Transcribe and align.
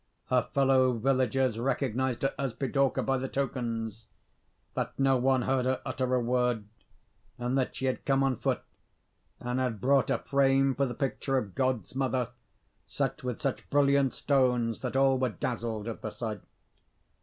Her 0.31 0.49
fellow 0.51 0.93
villagers 0.93 1.59
recognised 1.59 2.23
her 2.23 2.33
as 2.39 2.53
Pidorka 2.53 3.03
by 3.03 3.19
the 3.19 3.27
tokens 3.27 4.07
that 4.73 4.97
no 4.97 5.15
one 5.17 5.43
heard 5.43 5.65
her 5.65 5.79
utter 5.85 6.15
a 6.15 6.19
word; 6.19 6.65
and 7.37 7.55
that 7.55 7.75
she 7.75 7.85
had 7.85 8.03
come 8.03 8.23
on 8.23 8.37
foot, 8.37 8.61
and 9.39 9.59
had 9.59 9.79
brought 9.79 10.09
a 10.09 10.17
frame 10.17 10.73
for 10.73 10.87
the 10.87 10.95
picture 10.95 11.37
of 11.37 11.53
God's 11.53 11.95
mother, 11.95 12.29
set 12.87 13.23
with 13.23 13.39
such 13.41 13.69
brilliant 13.69 14.15
stones 14.15 14.79
that 14.79 14.95
all 14.97 15.19
were 15.19 15.29
dazzled 15.29 15.87
at 15.87 16.01
the 16.01 16.09
sight. 16.09 16.41